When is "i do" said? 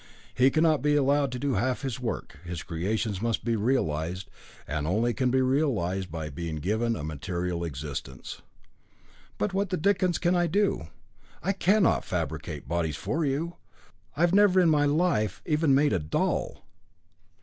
10.35-10.87